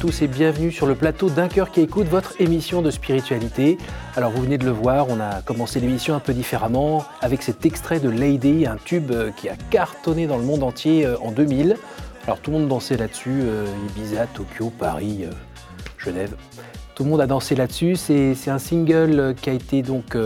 [0.00, 3.76] tous et bienvenue sur le plateau d'un cœur qui écoute votre émission de spiritualité.
[4.16, 7.66] Alors vous venez de le voir, on a commencé l'émission un peu différemment avec cet
[7.66, 11.32] extrait de Lady, un tube euh, qui a cartonné dans le monde entier euh, en
[11.32, 11.76] 2000.
[12.24, 15.26] Alors tout le monde dansait là-dessus, euh, Ibiza, Tokyo, Paris,
[15.98, 16.34] Genève.
[16.94, 17.96] Tout le monde a dansé là-dessus.
[17.96, 20.16] C'est un single qui a été donc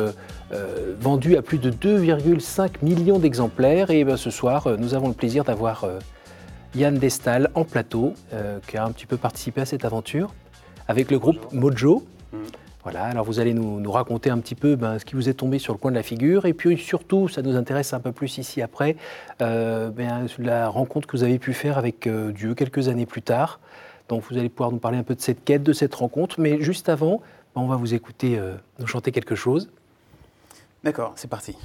[1.00, 3.91] vendu à plus de 2,5 millions d'exemplaires.
[3.91, 5.84] Et ben, ce soir, nous avons le plaisir d'avoir
[6.77, 10.34] Yann Destal en plateau, euh, qui a un petit peu participé à cette aventure,
[10.89, 12.05] avec le groupe Mojo.
[12.33, 12.39] Mm.
[12.83, 15.58] Voilà, alors vous allez nous, raconter un petit peu ben, ce qui vous est tombé
[15.58, 18.36] sur le coin de la figure, et puis surtout, ça nous intéresse un peu plus
[18.39, 18.97] ici après,
[19.41, 23.22] euh, ben, la rencontre que vous avez pu faire avec euh, Dieu quelques années plus
[23.22, 23.61] tard.
[24.09, 26.61] Donc vous allez pouvoir nous parler un peu de cette quête, de cette rencontre, mais
[26.61, 27.22] juste avant,
[27.55, 28.38] ben, on va vous écouter
[28.78, 29.70] nous chanter quelque chose.
[30.83, 31.56] D'accord, c'est parti.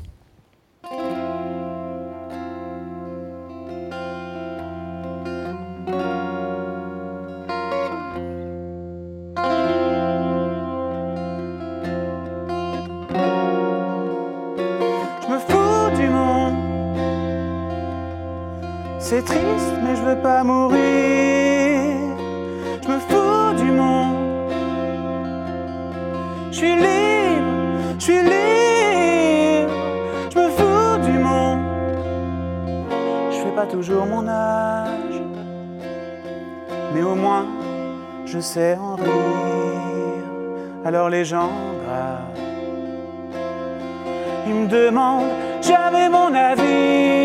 [33.72, 35.22] Toujours mon âge,
[36.94, 37.46] mais au moins
[38.26, 40.26] je sais en rire.
[40.86, 41.52] Alors les gens
[41.84, 42.34] gravent.
[44.48, 45.32] Ils me demandent
[45.62, 47.20] jamais mon avis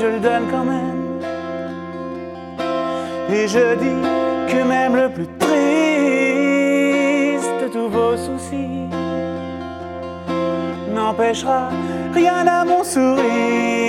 [0.00, 1.20] je le donne quand même.
[3.32, 4.02] Et je dis
[4.50, 5.50] que même le plus triste
[7.62, 8.88] de tous vos soucis
[10.94, 11.68] n'empêchera
[12.14, 13.79] rien à mon sourire.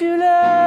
[0.00, 0.59] Si tu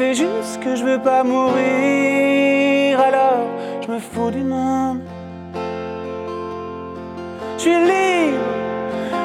[0.00, 3.46] C'est juste que je veux pas mourir alors
[3.82, 5.02] je me fous du monde.
[7.58, 8.38] Je suis libre,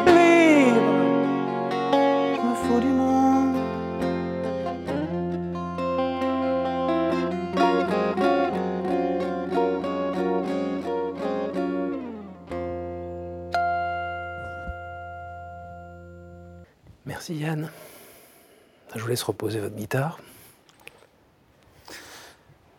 [0.05, 0.81] libre,
[2.35, 3.55] je me fous du monde.
[17.05, 17.71] Merci Yann.
[18.93, 20.19] Je vous laisse reposer votre guitare.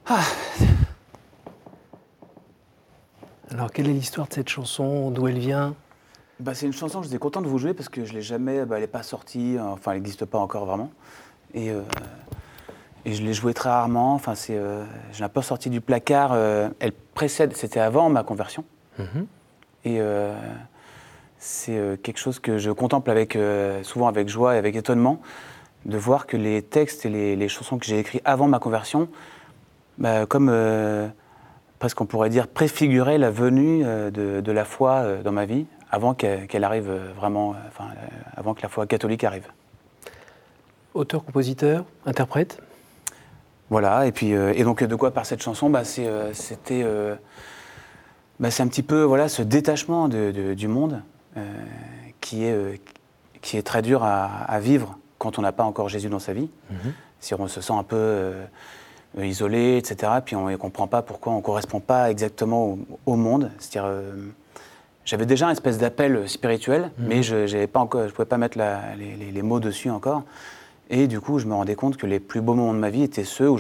[0.08, 0.22] Ah,
[3.50, 5.74] alors, quelle est l'histoire de cette chanson D'où elle vient?
[6.40, 8.64] Bah, C'est une chanson que j'étais content de vous jouer parce que je l'ai jamais.
[8.64, 10.90] Bah, elle n'est pas sortie, enfin, elle n'existe pas encore vraiment.
[11.52, 11.82] Et, euh,
[13.04, 14.14] et je l'ai jouée très rarement.
[14.14, 14.82] Enfin, c'est, euh,
[15.12, 16.30] je l'ai pas sortie du placard.
[16.32, 18.64] Euh, elle précède, c'était avant ma conversion.
[18.98, 19.26] Mhm.
[19.84, 20.00] Et
[21.38, 23.38] c'est quelque chose que je contemple avec,
[23.82, 25.20] souvent avec joie et avec étonnement,
[25.84, 29.08] de voir que les textes et les, les chansons que j'ai écrits avant ma conversion,
[29.98, 30.48] bah, comme
[31.78, 35.66] presque on pourrait dire, préfigurer la venue euh, de, la foi euh, dans ma vie
[35.90, 37.88] avant qu'elle arrive euh, vraiment, enfin,
[38.36, 39.48] avant que la foi catholique arrive.
[40.94, 42.60] Auteur, compositeur, interprète?
[43.68, 45.68] Voilà, et puis et donc de quoi par cette chanson?
[45.68, 46.84] Bah, C'était
[48.38, 51.02] bah, c'est un petit peu voilà, ce détachement du monde
[52.20, 52.80] qui, est,
[53.42, 56.48] qui est très dur à, vivre quand on n'a pas encore Jésus dans sa vie.
[56.70, 56.92] Mhm.
[57.20, 58.44] Si on se sent un peu euh,
[59.24, 60.12] isolé, etc.
[60.24, 63.50] Puis on ne comprend pas pourquoi on ne correspond pas exactement au, monde.
[63.58, 64.12] C'est-à-dire, euh,
[65.04, 67.06] j'avais déjà une espèce d'appel spirituel, mhm.
[67.06, 68.58] mais je ne pouvais pas mettre
[68.98, 70.24] les, mots dessus encore.
[70.88, 73.02] Et du coup, je me rendais compte que les plus beaux moments de ma vie
[73.02, 73.58] étaient ceux où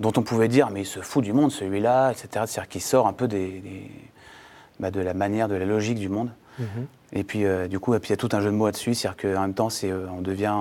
[0.00, 2.28] dont on pouvait dire, mais il se fout du monde, celui-là, etc.
[2.32, 3.62] C'est-à-dire qu'il sort un peu des,
[4.80, 6.30] bah, de la manière, de la logique du monde.
[6.58, 6.86] Mhm.
[7.16, 9.34] Et puis, euh, du coup, il y a tout un jeu de mots là-dessus, c'est-à-dire
[9.34, 10.52] qu'en même temps, c'est, euh, on devient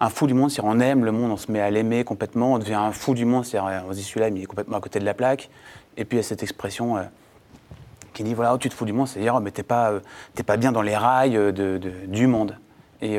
[0.00, 2.54] un, fou du monde, c'est-à-dire on aime le monde, on se met à l'aimer complètement,
[2.54, 4.80] on devient un fou du monde, c'est-à-dire on se dit celui-là, il est complètement à
[4.80, 5.50] côté de la plaque.
[5.98, 7.02] Et puis, il y a cette expression euh,
[8.14, 9.92] qui dit voilà, oh, tu te fous du monde, c'est-à-dire, oh, mais t'es pas,
[10.34, 12.56] t'es pas bien dans les rails de, de- du monde.
[13.02, 13.18] Et,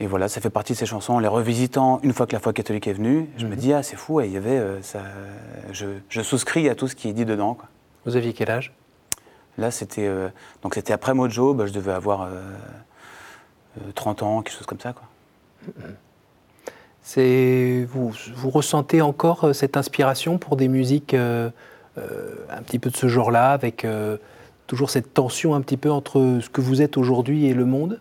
[0.00, 1.14] et voilà, ça fait partie de ces chansons.
[1.14, 3.82] En les revisitant, une fois que la foi catholique est venue, je me dis, ah,
[3.82, 5.00] c'est fou, il y avait, ça,
[5.72, 7.54] je, je souscris à tout ce qui est dit dedans.
[7.54, 7.68] quoi.
[8.06, 8.72] Vous aviez quel âge?
[9.58, 10.28] Là, c'était euh,
[10.62, 12.40] donc c'était après Mojo, bah, je devais avoir euh,
[13.78, 14.92] euh, 30 ans, quelque chose comme ça.
[14.92, 15.04] Quoi.
[17.02, 21.50] C'est vous, vous ressentez encore euh, cette inspiration pour des musiques euh,
[21.96, 24.16] euh, un petit peu de ce genre-là, avec euh,
[24.66, 28.00] toujours cette tension un petit peu entre ce que vous êtes aujourd'hui et le monde?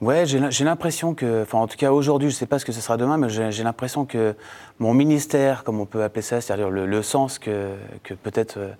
[0.00, 2.58] Ouais, j'ai l'im- j'ai l'impression que, enfin en tout cas aujourd'hui, je ne sais pas
[2.58, 4.34] ce que ce sera demain, mais j'ai l'impression que
[4.78, 7.72] mon ministère, comme on peut appeler ça, c'est-à-dire le, le sens que,
[8.04, 8.70] que peut-être euh,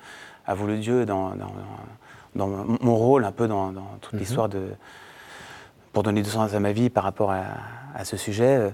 [0.48, 1.52] a voulu Dieu dans, dans,
[2.34, 4.68] dans mon- rôle, un peu dans, dans toute l'histoire de,
[5.92, 7.42] pour donner du sens à ma vie par rapport à,
[7.94, 8.56] à ce sujet.
[8.56, 8.70] euh,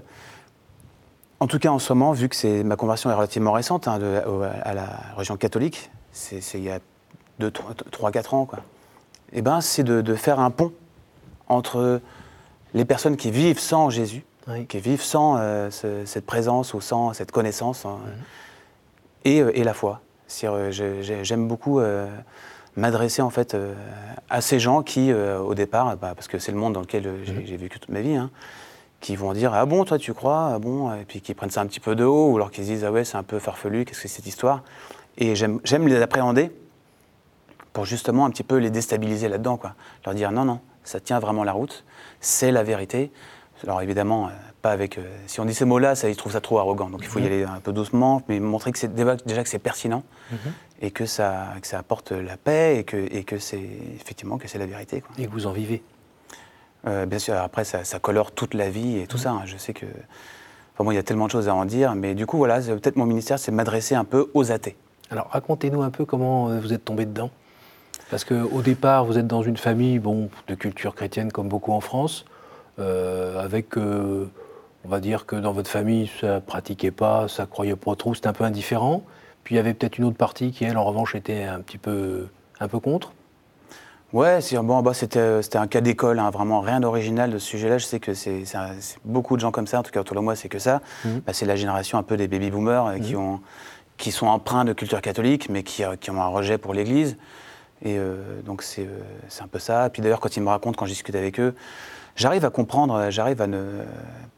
[1.39, 3.99] En tout cas, en ce moment, vu que c'est ma conversion est relativement récente hein,
[3.99, 4.21] de-
[4.63, 6.79] à la religion catholique, c'est il y a
[7.41, 8.59] 3-4 ans, quoi.
[9.33, 10.71] Et ben, c'est de, de faire un pont
[11.49, 11.99] entre
[12.73, 14.65] les personnes qui vivent sans Jésus, Oui.
[14.65, 17.97] qui vivent sans euh, ce- cette présence ou sans cette connaissance, hein,
[19.25, 19.99] et, euh, et la foi.
[20.43, 22.07] Euh, j'ai- j'ai- J'aime beaucoup euh,
[22.75, 23.73] m'adresser en fait euh,
[24.29, 27.17] à ces gens qui, au départ, bah, parce que c'est le monde dans lequel euh,
[27.45, 28.29] j'ai vécu toute ma vie, hein,
[29.01, 30.51] qui vont dire ah bon toi tu crois?
[30.55, 32.63] Ah bon et puis qui prennent ça un petit peu de haut ou alors qu'ils
[32.65, 34.63] se disent ah ouais c'est un peu farfelu qu'est-ce que c'est cette histoire?
[35.17, 36.51] Et j'aime les appréhender
[37.71, 39.75] pour justement un petit peu les déstabiliser là-dedans quoi.
[40.05, 41.83] Leur dire non non ça tient vraiment la route
[42.19, 43.11] c'est la vérité
[43.63, 44.29] alors évidemment
[44.65, 47.01] pas avec euh, si on dit ces mots-là ça ils trouvent ça trop arrogant donc
[47.03, 50.03] il faut y aller un peu doucement mais montrer que c'est déjà que c'est pertinent
[50.81, 51.29] et que ça
[51.61, 53.67] que ça apporte la paix et que et que c'est
[54.01, 55.11] effectivement que c'est la vérité quoi.
[55.19, 55.83] et que vous en vivez.
[56.87, 59.31] Euh, bien sûr, après, ça, ça colore toute la vie et tout ça.
[59.31, 59.41] hein.
[59.45, 59.87] Je sais que.
[60.77, 62.95] Enfin, il y a tellement de choses à en dire, mais du coup, voilà, peut-être
[62.97, 64.75] mon ministère, c'est m'adresser un peu aux athées.
[65.09, 67.31] Alors racontez-nous un peu comment euh, vous êtes tombé dedans.
[68.11, 71.81] Parce qu'au départ, vous êtes dans une famille bon, de culture chrétienne comme beaucoup en
[71.81, 72.25] France,
[72.77, 74.27] euh, avec, euh,
[74.85, 78.27] on va dire que dans votre famille, ça pratiquait pas, ça croyait pas trop, c'était
[78.27, 79.03] un peu indifférent.
[79.43, 81.77] Puis il y avait peut-être une autre partie qui, elle, en revanche, était un petit
[81.77, 82.27] peu,
[82.59, 83.13] un peu contre.
[84.13, 87.37] Ouais, c'est bon, bah, c'était euh, c'était un cas d'école, hein, vraiment rien d'original de
[87.37, 87.77] ce sujet-là.
[87.79, 89.99] Je sais que c'est c'est un- c'est beaucoup de gens comme ça, en tout cas
[89.99, 90.81] autour de moi, c'est que ça.
[91.03, 91.21] Mhm.
[91.25, 93.41] Bah, c'est la génération un peu des baby boomers euh, qui, ont,
[93.97, 97.17] qui sont empreints de culture catholique, mais qui, euh, qui ont un rejet pour l'Église.
[97.83, 98.87] Et euh, donc c'est
[99.27, 99.89] c'est un peu ça.
[99.89, 101.53] Puis d'ailleurs, quand ils me racontent, quand je discute avec eux,
[102.15, 103.83] j'arrive à comprendre, euh, j'arrive à ne.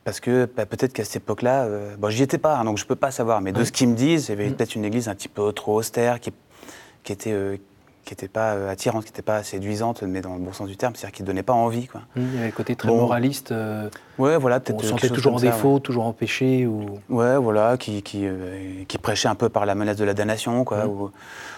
[0.03, 2.85] Parce que bah, peut-être qu'à cette époque-là, euh, bon, j'y étais pas, hein, donc je
[2.85, 5.09] peux pas savoir, mais de ce qu'ils me disent, il y avait peut-être une Église
[5.09, 6.31] un petit peu trop austère, qui,
[7.03, 7.33] qui était.
[7.33, 7.57] euh,
[8.07, 10.77] qui n'était pas euh, attirante, qui n'était pas séduisante, mais dans le bon sens du
[10.77, 11.87] terme, c'est-à-dire qui ne donnait pas envie.
[11.87, 12.01] Quoi.
[12.15, 12.97] Il y avait le côté très Bon.
[13.01, 14.83] moraliste, euh, Ouais, voilà, on peut-être.
[14.83, 16.65] euh, sentait toujours en défaut, toujours en péché.
[16.65, 16.85] Ou...
[17.09, 20.13] Ouais, Ouais, voilà, qui, qui, euh, qui prêchait un peu par la menace de la
[20.13, 20.87] damnation, quoi.
[20.87, 21.11] Ou-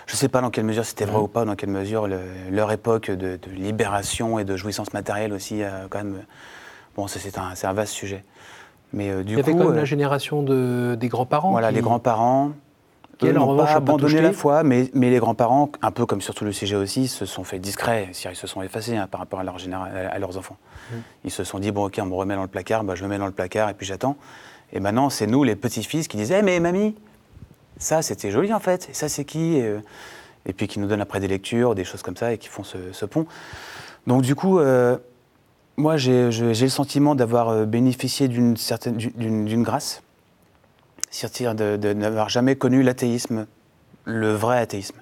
[0.07, 2.19] je ne sais pas dans quelle mesure c'était vrai ou pas, dans quelle mesure le-
[2.51, 6.23] leur époque de, de libération et de jouissance matérielle aussi, a quand même.
[6.95, 8.23] Bon, c'est un, vaste sujet.
[8.91, 11.51] Mais euh, du Il y avait coup, quand même la génération de, des grands-parents.
[11.51, 12.53] voilà, qui- les grands-parents.
[13.19, 16.05] Qui, eux elle, en n'ont pas abandonné la foi, mais, mais les grands-parents, un peu
[16.05, 18.95] comme sur tout le sujet aussi, se sont fait discrets, c'est-à-dire ils se sont effacés
[18.95, 19.57] hein, par rapport à, leur
[19.93, 20.57] à leurs enfants.
[20.91, 20.95] Mm.
[21.25, 23.09] Ils se sont dit, bon ok, on me remet dans le placard, bah, je me
[23.09, 24.17] mets dans le placard et puis j'attends.
[24.71, 26.95] Et maintenant, c'est nous, les petits-fils, qui disaient, Eh, mais mamie,
[27.77, 29.79] ça c'était joli en fait, et ça c'est qui et, euh,
[30.45, 32.63] et puis qui nous donnent après des lectures, des choses comme ça, et qui font
[32.63, 33.25] ce, ce pont.
[34.05, 34.97] Donc du coup, euh,
[35.77, 40.03] moi j'ai le sentiment d'avoir euh, bénéficié d'une certaine d'une d'une grâce,
[41.09, 43.47] c'est-à-dire de, de n'avoir jamais connu l'athéisme,
[44.05, 44.95] le vrai athéisme.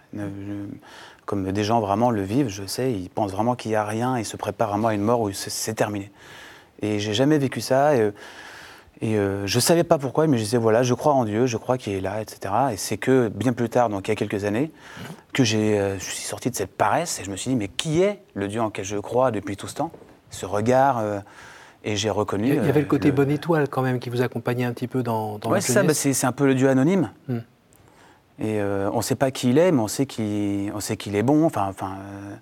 [1.25, 4.17] Comme des gens vraiment le vivent, je sais, ils pensent vraiment qu'il n'y a rien,
[4.17, 6.09] ils se préparent vraiment à une mort où c'est- terminé.
[6.81, 7.95] Et j'ai jamais vécu ça.
[7.95, 8.11] Et,
[9.01, 11.45] et euh, je ne savais pas pourquoi, mais je disais, voilà, je crois en Dieu,
[11.45, 12.53] je crois qu'il est là, etc.
[12.71, 14.71] Et c'est que bien plus tard, donc il y a quelques années,
[15.33, 17.67] que j'ai, euh, je suis sorti de cette paresse et je me suis dit, mais
[17.67, 19.91] qui est le Dieu en lequel je crois depuis tout ce temps?
[20.29, 21.19] Ce regard, euh,
[21.87, 22.49] et j'ai reconnu.
[22.49, 24.87] Il y avait euh, le côté bonne étoile quand même qui vous accompagnait un petit
[24.87, 27.11] peu dans, dans Ouais, c'est ça, bah, c'est un peu le Dieu anonyme.
[27.29, 27.39] Hmm.
[28.39, 30.97] Et euh, on ne sait pas qui il est, mais on sait qu'il on sait
[30.97, 31.45] qu'il est bon.
[31.45, 32.35] Enfin, enfin, euh,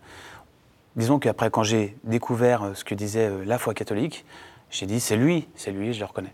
[0.95, 4.25] disons qu'après, quand j'ai découvert euh, ce que disait euh, la foi catholique,
[4.71, 6.33] j'ai dit c'est lui, c'est lui, je le reconnais.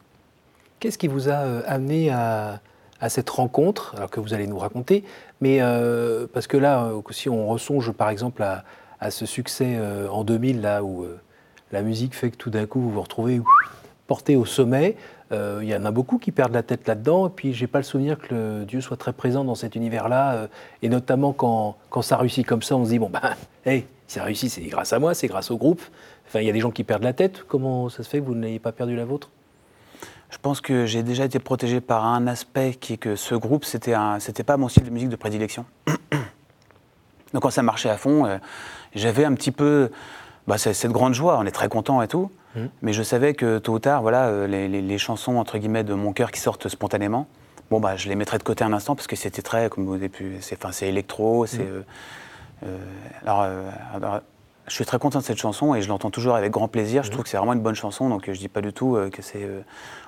[0.79, 2.61] Qu'est-ce qui vous a euh, amené à,
[3.01, 5.03] à cette rencontre, alors que vous allez nous raconter,
[5.41, 8.63] mais euh, parce que là, euh, si on ressonge par exemple à,
[8.99, 11.19] à ce succès euh, en 2000, là où euh,
[11.71, 13.41] la musique fait que tout d'un coup vous vous retrouvez
[14.07, 14.97] porté au sommet,
[15.31, 17.79] euh, il y en a beaucoup qui perdent la tête là-dedans, et puis j'ai pas
[17.79, 20.47] le souvenir que le Dieu soit très présent dans cet univers-là, euh,
[20.81, 23.21] et notamment quand, ça réussit comme ça, on se dit, bon ben,
[23.65, 25.81] hey, ça réussit, c'est grâce à moi, c'est grâce au groupe.
[26.27, 28.25] Enfin, il y a des gens qui perdent la tête, comment ça se fait que
[28.25, 29.29] vous n'ayez pas perdu la vôtre?
[30.29, 33.65] Je pense que j'ai déjà été protégé par un aspect qui est que ce groupe,
[33.65, 35.65] c'était c'était pas mon style de musique de prédilection.
[37.33, 38.37] Donc quand ça marchait à fond, euh,
[38.95, 39.89] j'avais un petit peu
[40.47, 42.69] bah, c'est- cette grande joie, on est très content et tout, Mhm.
[42.81, 45.83] mais je savais que tôt ou tard, voilà, euh, les, les- les chansons entre guillemets
[45.83, 47.27] de mon cœur qui sortent spontanément,
[47.69, 49.93] bon bah je les mettrais de côté un instant parce que c'était très, comme vous
[49.93, 51.81] avez pu, c'est, enfin, c'est électro, c'est, euh,
[52.65, 52.77] euh,
[53.23, 54.19] alors, euh, alors,
[54.67, 57.03] je suis très content de cette chanson et je l'entends toujours avec grand plaisir.
[57.03, 59.21] Je trouve que c'est vraiment une bonne chanson, donc je dis pas du tout que
[59.21, 59.47] c'est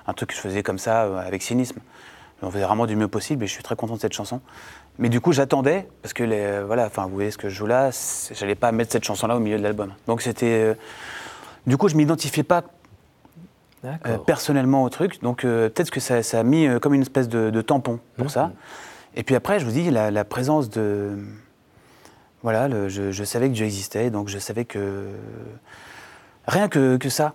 [0.06, 1.80] un truc que je faisais comme ça avec cynisme.
[2.44, 4.40] On faisait vraiment du mieux possible et je suis très content de cette chanson.
[4.98, 7.66] Mais du coup, j'attendais parce que les, voilà, enfin, vous voyez ce que je joue
[7.66, 7.90] là,
[8.32, 9.92] j'allais pas mettre cette chanson-là au milieu de l'album.
[10.06, 10.74] Donc c'était, euh,
[11.66, 12.62] du coup, je m'identifiais pas
[14.06, 15.20] euh, personnellement au truc.
[15.22, 17.98] Donc euh, peut-être que ça, ça a mis euh, comme une espèce de, de tampon
[18.16, 18.52] pour ça.
[19.16, 21.16] Et puis après, je vous dis, la, la présence de.
[22.42, 25.06] Voilà, le- je, je savais que Dieu existait, donc je savais que.
[26.46, 27.34] Rien que, que ça.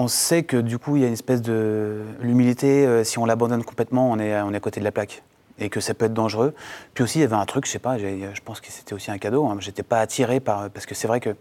[0.00, 2.02] On sait que du coup, il y a une espèce de.
[2.20, 5.22] L'humilité, euh, si on l'abandonne complètement, on est, on est à côté de la plaque.
[5.58, 6.54] Et que ça peut être dangereux.
[6.94, 9.10] Puis aussi, il y avait un truc, je sais pas, je pense que c'était aussi
[9.10, 9.44] un cadeau.
[9.46, 10.70] Hein, J'étais pas attiré par.
[10.70, 11.34] Parce que c'est vrai que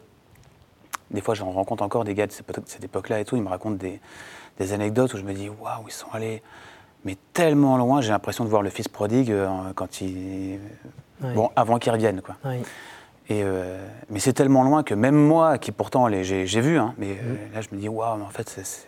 [1.12, 3.44] des fois, j'en rencontre encore des gars de cette époque- cette époque-là et tout, ils
[3.44, 4.02] me racontent des,
[4.58, 6.42] des anecdotes où je me dis, waouh, ils sont allés,
[7.06, 10.58] mais tellement loin, j'ai l'impression de voir le fils prodigue euh, quand il.
[11.22, 11.34] Oui.
[11.36, 12.36] Bon, avant qu'il revienne, quoi.
[12.44, 12.58] Oui.
[13.30, 13.78] Et, euh,
[14.10, 17.54] mais c'est tellement loin que même moi, qui pourtant j'ai vu, hein, mais euh, Mhm.
[17.54, 18.86] là, je me dis, waouh, mais en fait, c'est-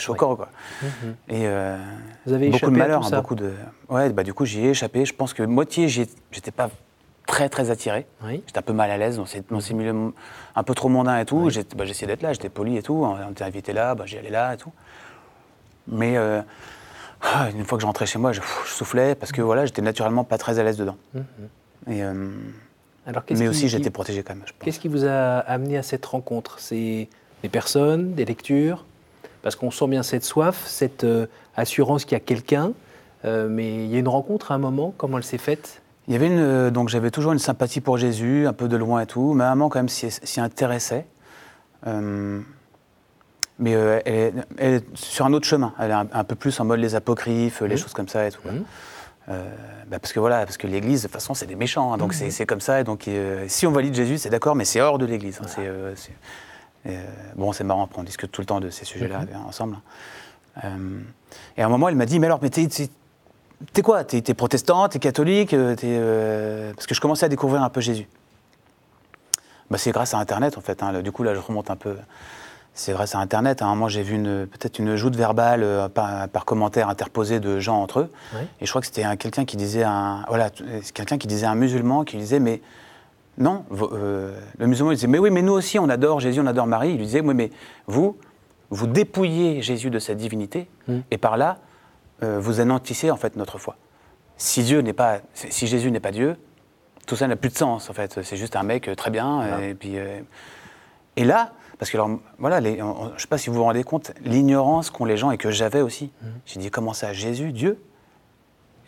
[0.00, 0.48] choquant, quoi.
[0.82, 0.88] Mhm.
[1.28, 1.76] Et euh,
[2.26, 3.52] Vous avez beaucoup échappé de à malheur, hein, beaucoup de.
[3.88, 5.04] Ouais, bah du coup, j'y ai échappé.
[5.04, 6.70] Je pense que moitié, j'étais pas
[7.26, 8.06] très, très attiré.
[8.24, 8.42] Oui.
[8.46, 10.12] J'étais un peu mal à l'aise dans ces, dans ces milieux
[10.56, 11.36] un peu trop mondains et tout.
[11.36, 11.58] Oui.
[11.76, 12.94] Bah, J'essayais d'être là, j'étais poli et tout.
[13.04, 14.72] On était invité là, bah, j'y allais là et tout.
[15.86, 19.82] Mais ah, une fois que je rentrais chez moi, je, soufflais parce que voilà, j'étais
[19.82, 20.96] naturellement pas très à l'aise dedans.
[21.14, 21.22] Mhm.
[21.88, 22.02] Et,
[23.06, 24.44] Alors, mais aussi, j'étais protégé quand même.
[24.60, 26.58] Qu'est-ce qui vous a amené à cette rencontre?
[26.60, 27.08] C'est
[27.42, 28.84] des personnes, des lectures?
[29.42, 32.72] Parce qu'on sent bien cette soif, cette euh, assurance qu'il y a quelqu'un.
[33.24, 35.82] euh, mais il y a une rencontre à un moment, comment elle s'est faite?
[36.06, 38.76] Il y avait une, euh, donc j'avais toujours une sympathie pour Jésus, un peu de
[38.76, 39.32] loin et tout.
[39.34, 41.06] Ma maman quand même s'y intéressait.
[43.58, 45.72] Mais elle, est, elle est sur un autre chemin.
[45.78, 47.76] Elle est un, un peu plus en mode les apocryphes, les Mhm.
[47.76, 48.40] choses comme ça et tout.
[49.28, 49.48] Euh,
[49.86, 52.12] bah, parce que voilà, parce que l'Église de toute façon c'est des méchants, hein, donc
[52.14, 52.80] c'est- c'est comme ça.
[52.80, 55.38] Et donc euh, si on valide Jésus, c'est d'accord, mais c'est hors de l'Église.
[55.40, 55.46] hein,
[56.86, 57.04] euh,
[57.36, 59.76] bon, c'est marrant, on discute tout le temps de ces sujets-là euh, ensemble.
[60.64, 61.00] Euh,
[61.56, 62.66] et à un moment, elle m'a dit, mais alors, mais t'es,
[63.82, 64.02] quoi?
[64.04, 68.08] T'es, t'es protestant, t'es catholique Parce que je commençais à découvrir un peu Jésus.
[69.70, 70.82] Bah, c'est grâce à Internet, en fait.
[70.82, 71.00] hein.
[71.00, 71.96] Du coup, là, je remonte un peu.
[72.74, 73.60] C'est grâce à Internet.
[73.60, 77.60] À un moment, j'ai vu peut-être une joute verbale euh, par, par commentaire interposé de
[77.60, 78.10] gens entre eux.
[78.60, 80.50] Et je crois que c'était un- quelqu'un qui disait à un, voilà,
[80.82, 82.62] c'est quelqu'un qui disait un musulman qui disait, mais
[83.38, 86.46] non, euh, le musulman il disait, mais oui, mais nous aussi, on adore Jésus, on
[86.46, 86.90] adore Marie.
[86.92, 87.50] Il lui disait, oui, mais
[87.86, 88.16] vous,
[88.70, 90.98] vous dépouillez Jésus de sa divinité, Mm.
[91.10, 91.58] et par là,
[92.22, 93.76] euh, vous anéantissez en fait notre foi.
[94.38, 96.36] Si Dieu n'est pas, si Jésus n'est pas Dieu,
[97.06, 98.20] tout ça n'a plus de sens en fait.
[98.22, 99.98] C'est juste un mec euh, très bien, et puis.
[99.98, 100.20] euh,
[101.16, 103.56] et là, parce que alors, voilà, les- on- on- je ne sais pas si vous
[103.56, 106.12] vous rendez compte, l'ignorance qu'ont les gens et que j'avais aussi.
[106.46, 107.76] J'ai dit, comment ça, Jésus, Dieu?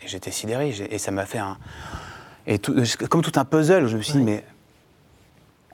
[0.01, 1.57] Et j'étais sidéré, et ça m'a fait un.
[2.47, 2.73] Et tout-
[3.09, 4.45] comme tout un puzzle, où je me suis dit, mais.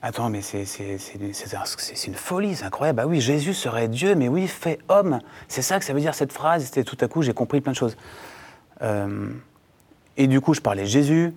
[0.02, 2.96] Attends, mais c'est c'est- c'est- c'est un- c'est- c'est une folie, c'est incroyable.
[2.96, 5.20] Bah oui, Jésus serait Dieu, mais oui, fait homme.
[5.46, 6.76] C'est ça que ça veut dire cette phrase.
[6.76, 7.96] Et tout à coup, j'ai compris plein de choses.
[8.82, 9.28] Euh,
[10.16, 11.32] et du coup, je parlais de Jésus.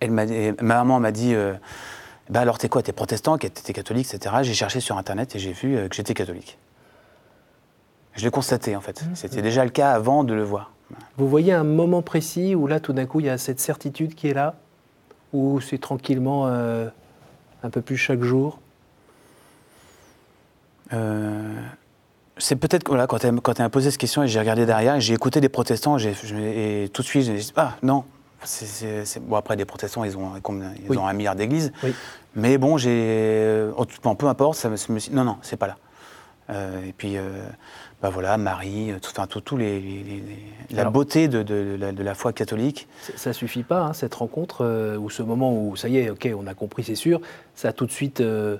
[0.00, 0.26] Elle ma
[0.62, 1.54] maman m'a dit euh,
[2.30, 2.82] bah alors t'es quoi?
[2.82, 4.36] T'es protestant T'es catholique, etc.
[4.42, 6.58] J'ai cherché sur internet et j'ai vu euh, que j'étais catholique.
[8.14, 9.04] Je l'ai constaté en fait.
[9.14, 10.72] C'était déjà le cas avant de le voir.
[11.16, 14.14] Vous voyez un moment précis où là, tout d'un coup, il y a cette certitude
[14.14, 14.54] qui est là?
[15.32, 16.88] Ou c'est tranquillement euh,
[17.62, 18.58] un peu plus chaque jour?
[20.92, 21.54] Euh,
[22.38, 25.00] c'est peut-être que, voilà, quand elle m'a posé cette question et j'ai regardé derrière et
[25.00, 28.04] j'ai écouté des protestants je- et tout de suite j'ai dit ah non
[29.20, 30.96] bon après des protestants ils ont ils Oui.
[30.96, 31.92] ont un milliard d'églises Oui.
[32.36, 33.66] mais bon j'ai
[34.02, 34.76] bon, peu importe ça me,
[35.14, 35.76] non non c'est pas là
[36.50, 37.42] Euh, et puis euh,
[38.00, 40.22] bah voilà Marie tout, enfin, tout, tout les, les- les-
[40.74, 43.80] la Alors- beauté de, de- de la, de la foi catholique Ça- Ça suffit pas,
[43.82, 46.84] hein, cette rencontre, euh, ou ce moment où, ça y est, ok, on a compris,
[46.84, 47.20] c'est sûr,
[47.54, 48.56] ça a tout de suite euh,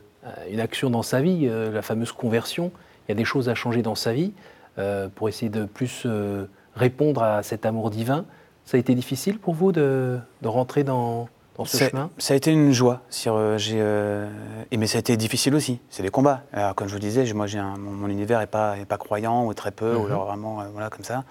[0.51, 2.73] une action dans sa vie, euh, la fameuse conversion.
[3.07, 4.33] Il y a des choses à changer dans sa vie
[4.79, 6.45] euh, pour essayer de plus euh,
[6.77, 8.27] répondre à cet amour divin.
[8.69, 12.11] Ça a été difficile pour vous de, de rentrer dans, dans ce chemin?
[12.19, 13.01] Ça a été une joie.
[13.09, 14.29] Sur, euh, euh,
[14.71, 15.81] et mais ça a été difficile aussi.
[15.89, 16.43] C'est des combats.
[16.53, 19.47] Alors, comme je vous disais, moi, j'ai mon, mon univers n'est pas, est pas croyant
[19.47, 20.07] ou très peu, ou Mhm.
[20.09, 21.25] alors vraiment euh, voilà, comme ça.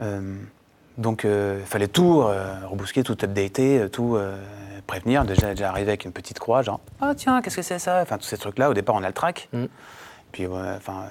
[0.00, 0.34] Euh,
[0.98, 2.24] donc il fallait tout
[2.68, 4.18] rebousquer, tout updater, tout
[4.88, 5.24] prévenir.
[5.24, 8.00] Déjà, déjà arrivé avec une petite croix, genre Ah tiens, qu'est-ce que c'est ça?
[8.02, 8.68] Enfin, tous ces trucs-là.
[8.68, 9.48] Au départ, on a le trac.
[9.52, 9.68] Mhm.
[10.32, 11.04] Puis, enfin.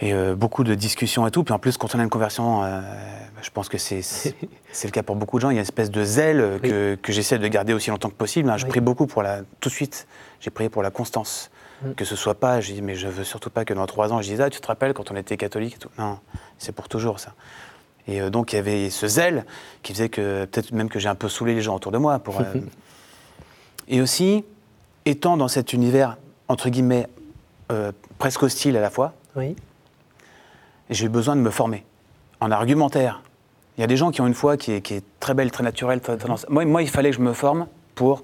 [0.00, 1.44] Et euh, beaucoup de discussions et tout.
[1.44, 2.80] Puis en plus, quand on a une conversion, euh,
[3.40, 4.00] je pense que c'est
[4.84, 5.50] le cas pour beaucoup de gens.
[5.50, 8.14] Il y a une espèce de zèle que, que j'essaie de garder aussi longtemps que
[8.14, 8.50] possible.
[8.50, 8.56] hein.
[8.56, 8.70] Je Oui.
[8.70, 9.42] prie beaucoup pour la.
[9.60, 10.06] Tout de suite,
[10.40, 11.50] j'ai prié pour la constance.
[11.84, 11.92] Mm.
[11.92, 14.20] Que ce soit pas, je dis, mais je veux surtout pas que dans trois ans,
[14.22, 15.90] je dise, ah, tu te rappelles quand on était catholique et tout.
[15.98, 16.18] Non,
[16.58, 17.34] c'est pour toujours ça.
[18.08, 19.44] Et euh, donc, il y avait ce zèle
[19.84, 22.18] qui faisait que, peut-être même que j'ai un peu saoulé les gens autour de moi.
[22.18, 22.42] Pour,
[23.88, 24.44] et aussi,
[25.04, 26.16] étant dans cet univers,
[26.48, 27.06] entre guillemets,
[28.18, 29.54] presque hostile à la fois, Oui.
[30.94, 31.84] J'ai eu besoin de me former
[32.40, 33.22] en argumentaire.
[33.78, 35.50] Il y a des gens qui ont une foi qui est, qui est très belle,
[35.50, 36.00] très naturelle.
[36.00, 36.16] très.
[36.48, 38.22] Moi, moi, il fallait que je me forme pour,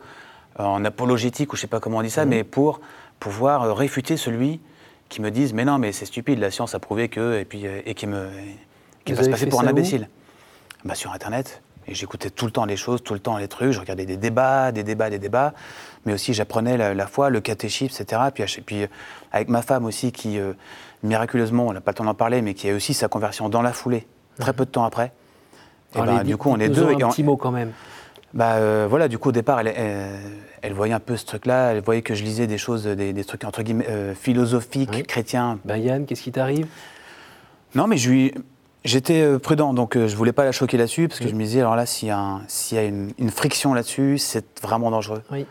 [0.60, 2.80] euh, en apologétique, ou je sais pas comment on dit ça, mais pour
[3.20, 4.60] pouvoir euh, réfuter celui
[5.08, 7.38] qui me dise Mais non, mais c'est stupide, la science a prouvé que.
[7.38, 8.28] Et, puis, euh, et qui me,
[9.04, 10.08] qui va se passer pour un imbécile.
[10.84, 11.62] Bah, sur Internet.
[11.86, 13.72] Et j'écoutais tout le temps les choses, tout le temps les trucs.
[13.72, 15.54] Je regardais des débats, des débats, des débats.
[16.04, 18.22] Mais aussi, j'apprenais la, la foi, le catéchisme, etc.
[18.34, 18.86] Puis, puis euh,
[19.32, 20.38] avec ma femme aussi, qui,
[21.02, 23.62] miraculeusement, on n'a pas le temps d'en parler, mais qui a aussi sa conversion dans
[23.62, 24.06] la foulée,
[24.38, 25.12] très peu de temps après.
[25.94, 26.90] Et Allez, ben, du coup, on est deux.
[26.90, 27.72] et Un petit mot quand même.
[28.34, 30.06] bah euh, voilà, du coup au départ, elle, elle,
[30.60, 33.24] elle voyait un peu ce truc-là, elle voyait que je lisais des choses, des, des
[33.24, 35.02] trucs entre guillemets euh, philosophiques, Oui.
[35.04, 35.58] chrétiens.
[35.64, 36.66] Ben Yann, qu'est-ce qui t'arrive
[37.74, 38.34] Non, mais je lui-
[38.84, 41.60] j'étais prudent, donc euh, je voulais pas la choquer là-dessus, parce que je me disais,
[41.60, 44.90] alors là, s'il y a, un- s'il y a une, une friction là-dessus, c'est vraiment
[44.90, 45.22] dangereux.
[45.32, 45.46] Oui.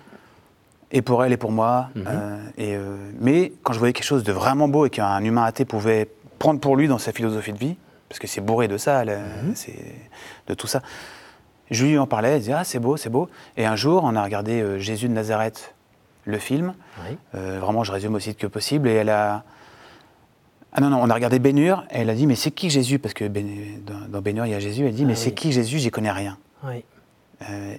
[0.91, 1.89] Et pour elle et pour moi.
[1.96, 2.03] Mhm.
[2.08, 5.44] euh, et, euh, mais quand je voyais quelque chose de vraiment beau et qu'un humain
[5.44, 7.75] athée pouvait prendre pour lui dans sa philosophie de vie,
[8.10, 9.51] parce que c'est bourré de ça, là, Mhm.
[9.56, 9.75] c'est
[10.48, 10.82] de tout ça,
[11.72, 13.27] je lui en parlais, elle disait Ah, c'est beau, c'est beau.
[13.58, 15.74] Et un jour, on a regardé euh, Jésus de Nazareth,
[16.24, 16.74] le film.
[17.06, 17.17] Oui.
[17.34, 18.88] Vraiment, je résume aussi que possible.
[18.89, 19.44] Et elle a.
[20.74, 23.00] Ah non, non, on a regardé Bénur, et elle a dit Mais c'est qui Jésus?
[23.00, 24.85] Parce que Ben- dans, dans Bénur, il y a Jésus.
[24.85, 25.35] Elle dit Mais Ah c'est oui.
[25.35, 25.79] qui Jésus?
[25.79, 26.38] J'y connais rien.
[26.64, 26.83] Oui.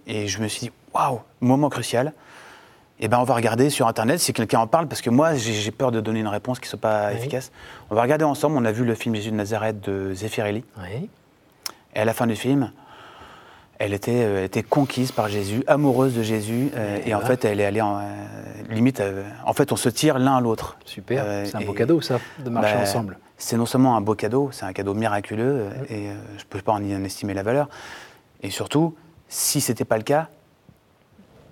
[0.06, 2.12] Et je me suis dit, waouh, moment crucial.
[3.00, 5.70] Eh ben, on va regarder sur Internet si quelqu'un en parle, parce que moi, j'ai
[5.70, 7.16] peur de donner une réponse qui ne soit pas Oui.
[7.16, 7.52] efficace.
[7.90, 8.56] On va regarder ensemble.
[8.56, 10.64] On a vu le film Jésus de Nazareth de Zeffirelli.
[10.78, 11.08] Oui.
[11.94, 12.72] Et à la fin du film,
[13.78, 16.70] elle était, euh, était conquise par Jésus, amoureuse de Jésus.
[16.74, 17.98] euh, Et et en fait, elle est allée en.
[17.98, 18.02] euh,
[18.70, 19.00] limite,
[19.46, 20.76] en fait, on se tire l'un à l'autre.
[20.84, 21.24] Super.
[21.46, 23.18] C'est un beau cadeau, ça, de marcher Bah, ensemble.
[23.36, 26.72] C'est non seulement un beau cadeau, c'est un cadeau miraculeux, et je ne peux pas
[26.72, 27.68] en en estimer la valeur.
[28.42, 28.96] Et surtout,
[29.28, 30.28] si ce n'était pas le cas,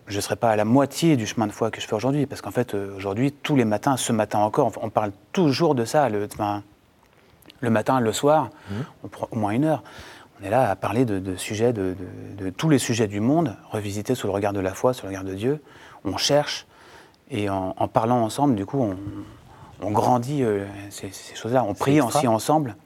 [0.06, 2.26] je ne serais pas à la moitié du chemin de foi que je fais aujourd'hui.
[2.26, 5.84] Parce qu'en fait, euh, aujourd'hui, tous les matins, ce matin encore, on parle toujours de
[5.84, 6.08] ça.
[6.08, 6.62] Le, enfin,
[7.60, 8.50] le matin, le soir,
[9.04, 9.82] on prend au moins une heure.
[10.40, 11.96] On est là à parler de, de sujets, de,
[12.38, 15.02] de- de tous les sujets du monde, revisités sous le regard de la foi, sous
[15.06, 15.62] le regard de Dieu.
[16.04, 16.66] On cherche,
[17.30, 18.96] et en, en parlant ensemble, du coup, on,
[19.80, 21.64] on grandit euh, ces, ces choses-là.
[21.64, 22.76] On prie aussi ensemble.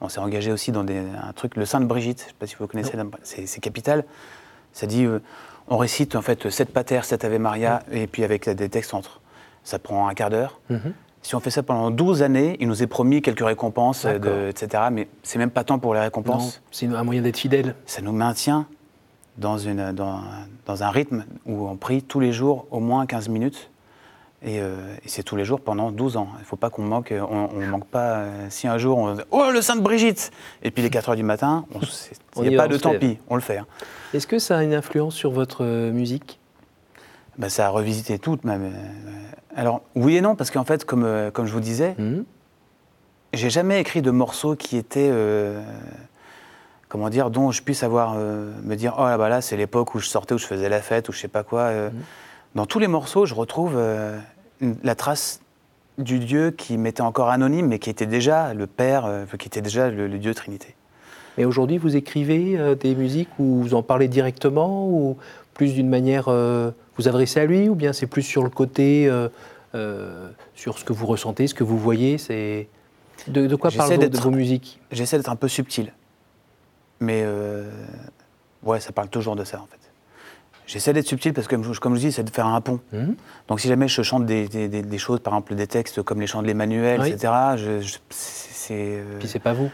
[0.00, 2.34] On s'est engagé aussi dans des- un truc, le Saint de Brigitte, je ne sais
[2.38, 4.04] pas si vous connaissez, c'est c'est capital.
[4.72, 5.20] Ça dit, euh,
[5.68, 9.20] on récite en fait sept pater, sept Ave Maria, et puis avec des textes entre.
[9.62, 10.60] Ça prend un quart d'heure.
[10.68, 10.92] Mhm.
[11.22, 14.48] Si on fait ça pendant 12 années, il nous est promis quelques récompenses, euh, de-
[14.50, 14.82] etc.
[14.92, 16.60] Mais c'est même pas tant pour les récompenses.
[16.70, 17.74] c'est un moyen d'être fidèle.
[17.86, 18.66] Ça nous maintient
[19.38, 20.20] dans, une, dans,
[20.66, 23.70] dans un rythme où on prie tous les jours au moins 15 minutes.
[24.46, 26.28] Et, euh, et c'est tous les jours pendant 12 ans.
[26.36, 28.16] Il ne faut pas qu'on manque, on, on manque pas.
[28.18, 30.30] euh, si un jour on oh le Sainte Brigitte
[30.62, 31.64] et puis les 4 heures du matin,
[32.36, 33.56] il n'y a pas de tant pis, on le fait.
[33.58, 33.66] hein.
[34.12, 36.38] Est-ce que ça a une influence sur votre euh, musique?
[37.38, 38.38] Bah, ça a revisité tout.
[38.44, 38.70] même, euh,
[39.56, 42.24] alors oui et non parce qu'en fait, comme, euh, comme je vous disais, Mhm.
[43.32, 45.60] J'ai jamais écrit de morceaux qui étaient, euh,
[46.88, 49.94] comment dire, dont je puisse avoir, euh, me dire, oh là bah là, c'est l'époque
[49.96, 51.60] où je sortais, où je faisais la fête, ou je sais pas quoi.
[51.62, 51.90] euh.
[52.54, 54.16] Dans tous les morceaux, je retrouve euh,
[54.60, 55.40] la trace
[55.98, 59.60] du Dieu qui m'était encore anonyme, mais qui était déjà le Père, euh, qui était
[59.60, 60.74] déjà le, le Dieu Trinité.
[61.38, 65.16] Et aujourd'hui, vous écrivez euh, des musiques où vous en parlez directement ou
[65.52, 69.10] plus d'une manière euh, vous adressez à lui ou bien c'est plus sur le côté,
[70.54, 72.68] sur ce que vous ressentez, ce que vous voyez c'est...
[73.26, 74.80] De, de quoi vos, de vos musiques?
[74.92, 75.92] J'essaie d'être un peu subtil,
[77.00, 77.24] mais
[78.62, 79.83] ouais, ça parle toujours de ça en fait.
[80.66, 82.80] J'essaie d'être subtil parce que, comme je, comme je dis, c'est de faire un pont.
[82.92, 83.16] Mhm.
[83.48, 86.20] Donc si jamais je chante des, des- des- des choses, par exemple des textes comme
[86.20, 87.08] les chants de l'Emmanuel, Oui.
[87.10, 88.74] etc., je- je- c'est...
[88.98, 89.70] euh, Puis c'est pas vous.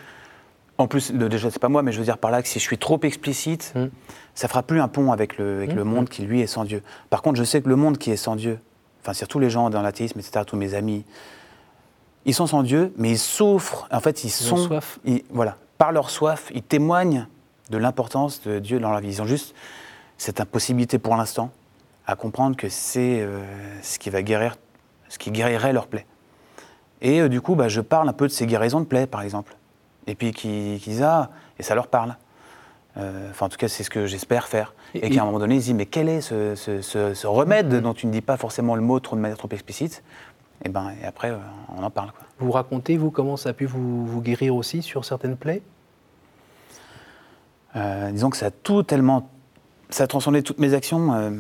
[0.79, 2.59] En plus, de- déjà, c'est pas moi, mais je veux dire par là que si
[2.59, 3.87] je suis trop explicite, Mm.
[4.35, 6.65] ça fera plus un pont avec, le, avec Mm, le monde qui, lui, est sans
[6.65, 6.83] Dieu.
[7.11, 8.59] Par contre, je sais que le monde qui est sans Dieu,
[9.03, 11.05] enfin, surtout les gens dans l'athéisme, etc., tous mes amis,
[12.25, 13.87] ils sont sans Dieu, mais ils souffrent.
[13.93, 14.67] En fait, ils, Ils ont sont.
[14.67, 14.99] soif.
[15.05, 15.57] ils- voilà.
[15.79, 17.27] Par leur soif, ils témoignent
[17.71, 19.09] de l'importance de Dieu dans leur vie.
[19.09, 19.55] Ils ont juste
[20.21, 21.51] cette impossibilité pour l'instant
[22.07, 23.43] à comprendre que c'est euh,
[23.83, 24.57] ce qui va guérir,
[25.09, 26.05] ce qui guérirait leur plaie.
[27.01, 29.23] Et euh, du coup, bah, je parle un peu de ces guérisons de plaie, par
[29.23, 29.57] exemple.
[30.07, 32.17] Et puis qui, qui disent Ah, et ça leur parle.
[32.99, 34.75] Euh, Enfin, en tout cas, c'est ce que j'espère faire.
[34.95, 37.15] Et- Et, qu'à un moment donné, ils se disent Mais quel est ce, ce- ce-
[37.15, 40.03] ce remède dont tu ne dis pas forcément le mot trop, de manière trop explicite?
[40.65, 41.33] Et, ben, et après,
[41.75, 42.13] on en parle.
[42.41, 45.63] Vous racontez, vous, comment ça a pu vous, vous guérir aussi sur certaines plaies?
[47.75, 49.31] Disons que ça a tout tellement.
[49.91, 51.33] Ça a transcendé toutes mes actions.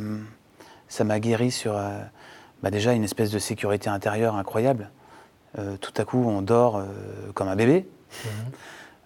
[0.88, 1.74] ça m'a guéri sur
[2.62, 4.90] bah, déjà une espèce de sécurité intérieure incroyable.
[5.80, 6.82] tout à coup, on dort
[7.34, 7.88] comme un bébé.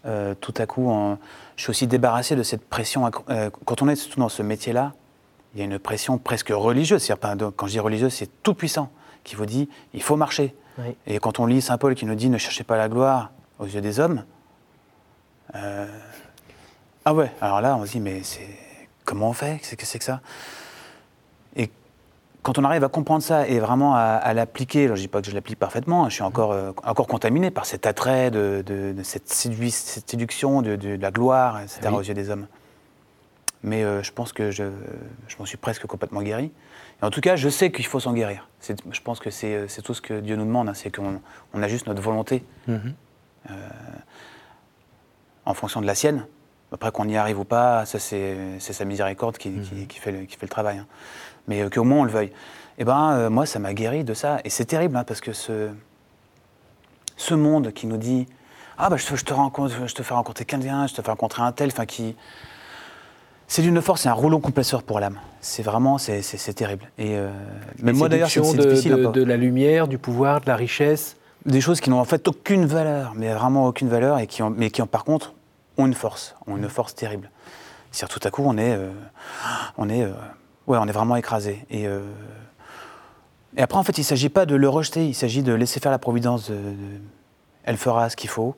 [0.05, 0.35] Mhm.
[0.41, 1.19] tout à coup, on
[1.57, 3.11] je suis aussi débarrassé de cette pression.
[3.31, 4.93] Euh, quand on est dans ce métier-là,
[5.55, 7.09] il y a une pression presque religieuse.
[7.57, 8.91] Quand je dis religieuse, c'est tout puissant
[9.23, 10.55] qui vous dit il faut marcher.
[11.07, 13.31] Et quand on lit Saint Paul qui nous dit ne cherchez pas la gloire
[13.61, 14.25] aux yeux des hommes,
[15.55, 15.87] euh,
[17.05, 18.59] ah ouais, alors là on se dit mais c'est
[19.15, 20.21] comment on fait Qu'est-ce que c'est que ça?
[22.43, 25.29] Quand on arrive à comprendre ça et vraiment à, l'appliquer, je ne dis pas que
[25.29, 30.61] je l'applique parfaitement, je suis encore, euh, encore contaminé par cet attrait, de, cette, séduction,
[30.61, 32.47] de, la gloire, etc., aux yeux des hommes.
[33.63, 34.65] Mais euh, je pense que je,
[35.27, 36.53] je m'en suis presque complètement guéri.
[37.01, 38.47] Et en tout cas, je sais qu'il faut s'en guérir.
[38.91, 41.23] Je pense que c'est tout ce que Dieu nous demande, hein, c'est qu'on
[41.55, 42.79] on a juste notre volonté euh,
[45.47, 46.27] en fonction de la sienne.
[46.75, 49.53] Après qu'on y arrive ou pas, ça c'est sa miséricorde qui,
[49.89, 50.79] qui, fait, le, qui fait le travail.
[50.79, 50.87] Hein
[51.49, 52.29] mais euh, qu'au moins on le veuille.
[52.77, 54.39] Et eh ben euh, moi, ça m'a guéri de ça.
[54.45, 55.69] Et c'est terrible, hein, parce que ce,
[57.17, 58.27] ce monde qui nous dit
[58.79, 61.11] Ah, bah, je, te, je te, rencontre, je te fais rencontrer quelqu'un, je te fais
[61.11, 62.17] rencontrer un tel, enfin, qui.
[63.47, 65.21] C'est d'une force, c'est un rouleau compresseur pour l'âme.
[65.41, 66.91] C'est vraiment, c'est terrible.
[66.99, 67.31] Et euh,
[67.81, 68.93] même moi d'ailleurs, c'est difficile.
[68.93, 71.17] De, de, la lumière, du pouvoir, de la richesse.
[71.45, 74.49] Des choses qui n'ont en fait aucune valeur, mais vraiment aucune valeur, et qui ont,
[74.49, 75.34] mais qui ont, par contre
[75.77, 77.31] ont une force, ont une force terrible.
[77.91, 78.79] C'est-à-dire tout à coup, on est,
[79.77, 80.07] on est
[80.67, 81.65] Ouais, on est vraiment écrasé.
[81.71, 82.01] Et, euh,
[83.57, 85.79] et après, en fait, il ne s'agit pas de le rejeter, il s'agit de laisser
[85.79, 86.51] faire la providence.
[87.65, 88.57] Elle fera ce qu'il faut.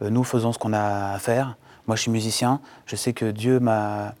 [0.00, 1.56] Euh, nous faisons ce qu'on a à faire.
[1.86, 2.60] Moi, je suis musicien.
[2.86, 4.14] Je sais que Dieu m'a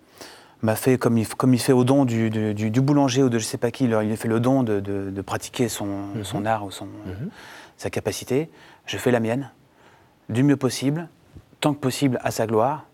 [0.64, 3.44] m'a fait comme il, comme il fait au don du, du, boulanger ou de je
[3.44, 6.22] sais pas qui, il a fait le don de, de, pratiquer son, mhm.
[6.22, 7.30] son, art ou son, mhm.
[7.76, 8.48] sa capacité.
[8.86, 9.50] Je fais la mienne,
[10.28, 11.08] du mieux possible,
[11.62, 12.84] tant que possible à sa gloire.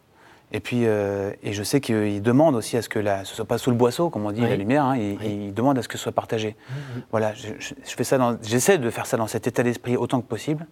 [0.53, 3.45] Et puis, euh, et je sais qu'il demande aussi à ce que la, ce soit
[3.45, 4.85] pas sous le boisseau, comme on dit, la lumière.
[4.85, 6.51] Hein, il, demande à ce que ce soit partagé.
[6.51, 7.03] Mmh, mmh.
[7.11, 8.39] Voilà, je, fais ça.
[8.43, 10.67] J'essaie de faire ça dans cet état d'esprit autant que possible,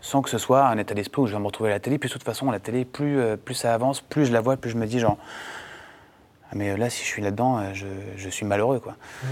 [0.00, 1.98] sans que ce soit un état d'esprit où je vais me retrouver à la télé.
[1.98, 4.56] Puis de toute façon, la télé, plus, euh, plus ça avance, plus je la vois,
[4.56, 5.16] plus je me dis genre,
[6.50, 8.92] ah, mais là, si je suis là-dedans, euh, je, je, suis malheureux, quoi.
[8.92, 9.26] Mmh.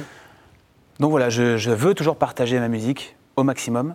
[1.01, 3.95] Donc voilà, je, je, veux toujours partager ma musique au maximum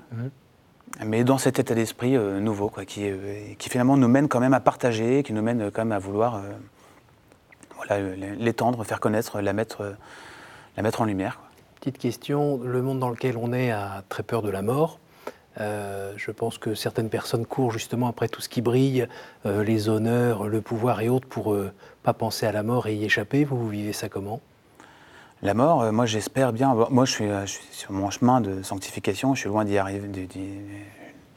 [1.04, 4.60] mais dans cet état d'esprit euh, nouveau, euh, qui, finalement nous mène quand même à
[4.60, 6.42] partager, qui nous mène quand même à vouloir
[7.90, 9.84] euh, l'étendre, faire connaître, la mettre,
[11.00, 11.42] en lumière.
[11.80, 15.00] Petite question, le monde dans lequel on est a très peur de la mort.
[15.58, 19.08] je pense que certaines personnes courent justement après tout ce qui brille,
[19.46, 21.68] les honneurs, le pouvoir et autres, pour ne
[22.02, 23.44] pas penser à la mort et y échapper.
[23.44, 24.42] Vous vivez ça comment?
[25.42, 26.74] La mort, euh, moi j'espère bien.
[26.74, 30.28] Moi euh, je suis, sur mon chemin de sanctification, je suis loin d'y arriver,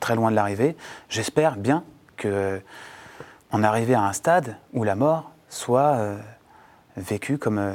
[0.01, 0.77] très loin de l'arrivée.
[1.09, 1.85] J'espère bien
[2.17, 2.59] que euh,
[3.53, 5.99] on arrive à un stade où la mort soit
[6.97, 7.75] vécue comme.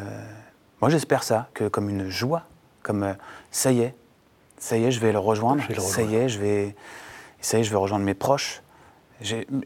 [0.81, 2.43] moi j'espère ça, que comme une joie,
[2.83, 3.15] comme
[3.49, 3.95] ça y est,
[4.59, 5.63] ça y est, je vais le rejoindre.
[5.79, 6.75] Ça y est, je vais,
[7.41, 8.61] ça y est, je vais rejoindre mes proches.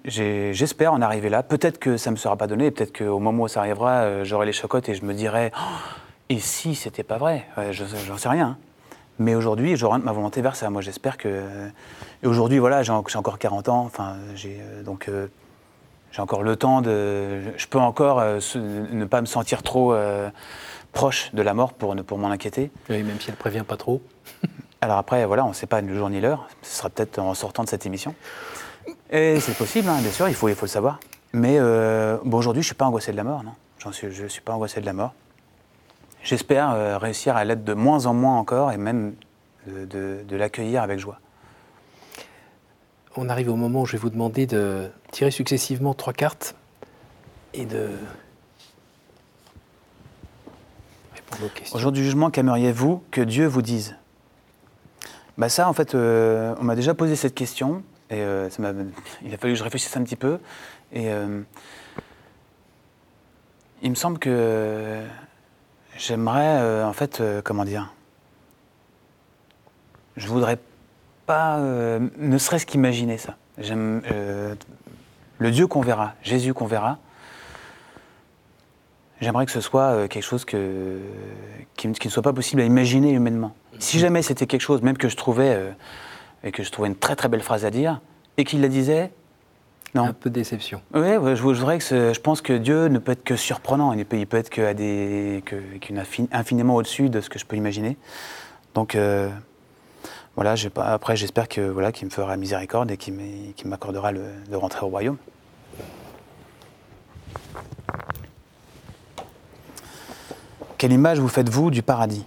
[0.06, 1.44] J'espère en arriver là.
[1.44, 4.46] Peut-être que ça ne me sera pas donné, peut-être qu'au moment où ça arrivera, j'aurai
[4.46, 5.60] les chocottes et je me dirai oh,
[6.30, 8.48] et si c'était pas vrai Je J'en sais rien.
[8.48, 8.58] Hein.
[9.20, 10.70] Mais aujourd'hui, j'oriente ma volonté vers ça.
[10.70, 11.44] Moi, j'espère que.
[12.24, 13.84] Et aujourd'hui, voilà, j'ai encore 40 ans.
[13.86, 15.28] Enfin, j'ai euh, donc euh,
[16.12, 17.42] j'ai encore le temps de.
[17.58, 19.96] Je peux encore euh, ne pas me sentir trop
[20.92, 22.72] proche de la mort pour ne pour m'en inquiéter.
[22.90, 24.02] Oui, même si elle prévient pas trop.
[24.82, 26.48] Alors après, voilà, on ne sait pas le jour ni l'heure.
[26.62, 28.14] Ce sera peut-être en sortant de cette émission.
[29.10, 30.30] Et c'est possible, hein, bien sûr.
[30.30, 31.00] Il faut il faut le savoir.
[31.34, 33.54] Mais bon, aujourd'hui, je suis pas angoissé de la mort, non.
[33.92, 35.14] Suis, je suis pas angoissé de la mort.
[36.28, 39.16] J'espère euh, réussir à l'être de moins en moins encore et même
[39.66, 41.22] de, l'accueillir avec joie.
[43.16, 46.54] On arrive au moment où je vais vous demander de tirer successivement trois cartes
[47.54, 47.92] et de
[51.16, 51.78] répondre aux questions.
[51.78, 53.96] Au jour du jugement, qu'aimeriez-vous que Dieu vous dise?
[55.38, 58.74] Bah Ça, en fait, euh, on m'a déjà posé cette question et euh, ça
[59.24, 60.40] il a fallu que je réfléchisse un petit peu.
[60.92, 61.08] Et
[63.82, 65.06] il me semble que
[65.98, 67.92] J'aimerais, euh, en fait, euh, comment dire
[70.16, 70.60] Je voudrais
[71.26, 73.36] pas, euh, ne serait-ce qu'imaginer ça.
[73.58, 74.04] J'aime
[75.40, 77.00] le Dieu qu'on verra, Jésus qu'on verra.
[79.20, 81.00] J'aimerais que ce soit quelque chose que,
[81.76, 83.56] qui, ne soit pas possible à imaginer humainement.
[83.80, 85.74] Si jamais c'était quelque chose, même que je trouvais
[86.44, 88.00] et que je trouvais une très très belle phrase à dire,
[88.38, 89.12] et qu'il la disait,
[90.04, 90.82] un peu de déception.
[90.94, 93.94] Oui, je, voudrais que je pense que Dieu ne peut être que surprenant.
[93.94, 95.44] Il peut, il peut être que des,
[96.32, 97.98] infiniment au-dessus de ce que je peux imaginer.
[98.74, 99.30] Donc, euh,
[100.36, 103.16] voilà, après, j'espère que voilà, qu'il me fera miséricorde et qu'il
[103.66, 105.18] m'accordera de rentrer au royaume.
[110.78, 112.24] Quelle image vous faites-vous du paradis?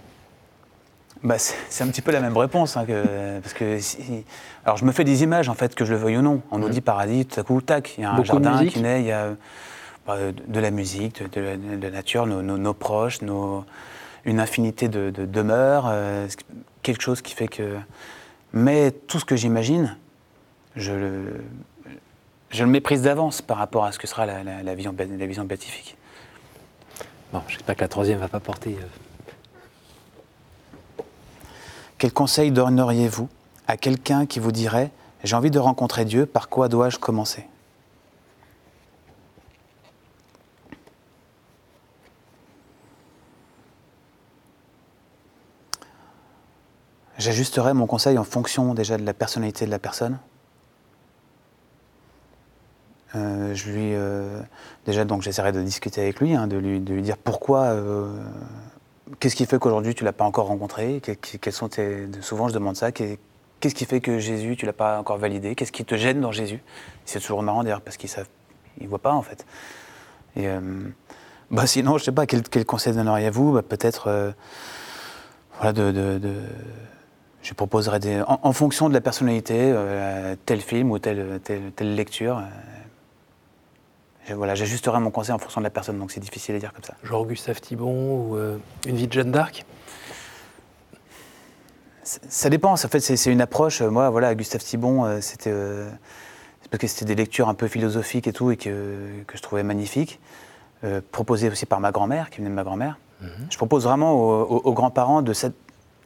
[1.23, 2.77] Bah, c'est un petit peu la même réponse.
[2.77, 2.85] Hein,
[3.41, 3.77] parce que
[4.65, 6.41] alors, je me fais des images, en fait, que je le veuille ou non.
[6.51, 9.01] On nous dit paradis, tout à coup, tac, il y a un jardin qui naît,
[9.01, 9.35] il y a
[10.07, 13.65] bah, de la musique, de, la nature, nos, proches, nos,
[14.25, 16.27] une infinité de, demeures, euh,
[16.81, 17.77] quelque chose qui fait que.
[18.53, 19.95] Mais tout ce que j'imagine,
[20.75, 21.43] je le,
[22.49, 25.45] je le méprise d'avance par rapport à ce que sera la, la, vision, la vision
[25.45, 25.95] béatifique.
[27.31, 28.75] Bon, j'espère que la troisième ne va pas porter.
[28.79, 28.85] Euh,
[32.01, 33.29] quel conseil donneriez-vous
[33.67, 34.89] à quelqu'un qui vous dirait
[35.23, 37.45] J'ai envie de rencontrer Dieu, par quoi dois-je commencer?
[47.19, 50.17] J'ajusterai mon conseil en fonction déjà de la personnalité de la personne.
[53.13, 54.41] Euh, je lui, euh,
[54.87, 58.11] déjà, donc j'essaierai de discuter avec lui, hein, de, lui, dire pourquoi euh,
[59.19, 61.01] Qu'est-ce qui fait qu'aujourd'hui tu l'as pas encore rencontré?
[61.01, 62.07] Quels sont tes...
[62.21, 62.91] Souvent je demande ça.
[62.91, 65.55] Qu'est-ce qui fait que Jésus tu l'as pas encore validé?
[65.55, 66.61] Qu'est-ce qui te gêne dans Jésus?
[67.05, 68.27] C'est toujours marrant d'ailleurs parce qu'ils savent,
[68.79, 69.45] ils voient pas en fait.
[70.35, 70.59] Et euh,
[71.49, 73.53] bah sinon je sais pas quel, conseil donneriez-vous?
[73.53, 74.31] Bah, Peut-être euh,
[75.57, 76.19] voilà de,
[77.41, 82.41] je proposerais en, fonction de la personnalité euh, tel film ou telle, telle lecture
[84.29, 86.83] voilà, j'ajusterai mon conseil en fonction de la personne, donc c'est difficile à dire comme
[86.83, 86.93] ça.
[87.03, 89.65] Genre Gustave Thibon ou euh, Une vie de Jeanne d'Arc?
[92.03, 92.73] Ça dépend.
[92.73, 93.81] En fait, c'est une approche.
[93.81, 95.53] Moi, voilà, Gustave Thibon, euh, c'était
[96.69, 99.63] parce que c'était des lectures un peu philosophiques et tout, et que, que je trouvais
[99.63, 100.19] magnifiques.
[100.83, 102.97] Euh, proposées aussi par ma grand-mère, qui venait de ma grand-mère.
[103.21, 103.29] Mhm.
[103.49, 105.23] Je propose vraiment aux, grands-parents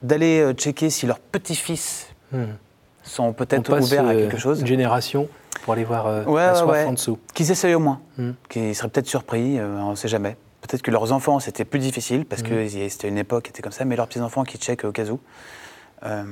[0.01, 2.57] d'aller checker si leurs petits-fils mhm.
[3.05, 4.61] Sont peut-être ouverts à quelque chose.
[4.61, 5.29] Une génération
[5.63, 7.17] pour aller voir euh, la en dessous.
[7.33, 8.31] Qu'ils essayent au moins, hmm.
[8.49, 10.37] qu'ils seraient peut-être surpris, euh, on ne sait jamais.
[10.61, 12.89] Peut-être que leurs enfants, c'était plus difficile, parce que hmm.
[12.89, 15.19] c'était une époque qui était comme ça, mais leurs petits-enfants qui checkent au cas où.
[16.03, 16.23] Euh,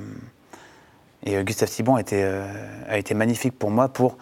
[1.26, 4.18] et Gustave Thibon a été, a été magnifique pour moi pour,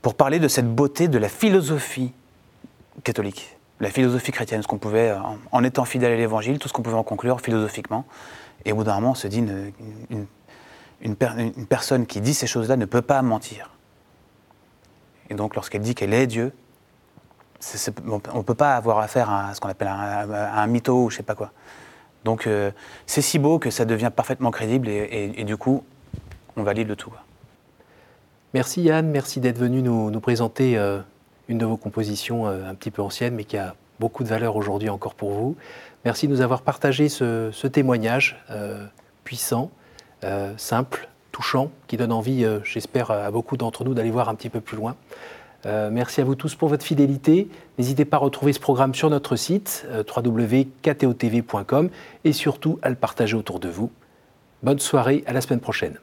[0.00, 2.12] pour parler de cette beauté de la philosophie
[3.02, 5.12] catholique, la philosophie chrétienne, ce qu'on pouvait,
[5.50, 8.04] en, étant fidèle à l'évangile, tout ce qu'on pouvait en conclure philosophiquement.
[8.64, 10.26] Et au bout d'un moment, on se dit, une, une, une
[11.68, 13.70] personne qui dit ces choses-là ne peut pas mentir.
[15.30, 16.52] Et donc, lorsqu'elle dit qu'elle est Dieu,
[18.06, 21.22] on ne peut pas avoir affaire à ce qu'on appelle un, mytho ou je sais
[21.22, 21.52] pas quoi.
[22.24, 22.70] Donc, euh,
[23.06, 25.84] c'est si beau que ça devient parfaitement crédible et, du coup,
[26.56, 27.12] on valide le tout.
[28.52, 31.00] Merci Yann, merci d'être venu nous, présenter euh,
[31.48, 34.56] une de vos compositions euh, un petit peu ancienne, mais qui a beaucoup de valeur
[34.56, 35.56] aujourd'hui encore pour vous.
[36.04, 38.42] Merci de nous avoir partagé ce témoignage
[39.24, 39.70] puissant,
[40.56, 41.08] simple,
[41.40, 44.60] touchant, qui donne envie, euh, j'espère, à beaucoup d'entre nous d'aller voir un petit peu
[44.60, 44.96] plus loin.
[45.66, 47.48] Euh, merci à vous tous pour votre fidélité.
[47.78, 51.90] N'hésitez pas à retrouver ce programme sur notre site euh, www.ktotv.com
[52.24, 53.90] et surtout à le partager autour de vous.
[54.62, 55.98] Bonne soirée, à la semaine prochaine.